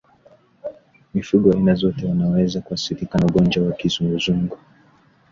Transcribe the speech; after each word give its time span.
Mifugo 1.13 1.51
aina 1.51 1.75
zote 1.75 2.05
wanaweza 2.05 2.61
kuathirika 2.61 3.19
na 3.19 3.25
ugonjwa 3.25 3.65
wa 3.65 3.73
kizunguzungu 3.73 4.57